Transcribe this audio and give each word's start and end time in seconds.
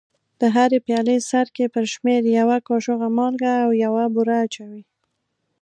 د 0.39 0.41
هرې 0.55 0.79
پیالې 0.87 1.17
سرکې 1.29 1.65
پر 1.73 1.83
شمېر 1.93 2.21
یوه 2.39 2.57
کاشوغه 2.69 3.07
مالګه 3.17 3.53
او 3.65 3.69
یوه 3.83 4.03
بوره 4.13 4.35
اچوي. 4.45 4.83